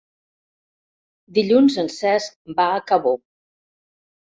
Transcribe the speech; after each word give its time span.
Dilluns 1.39 1.77
en 1.85 1.95
Cesc 1.99 2.57
va 2.59 2.69
a 2.81 2.85
Cabó. 2.91 3.19